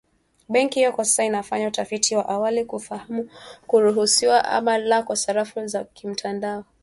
[0.49, 3.29] Benki hiyo kwa sasa inafanya utafiti wa awali kufahamu
[3.67, 6.65] kuruhusiwa ama la kwa sarafu za kimtandao.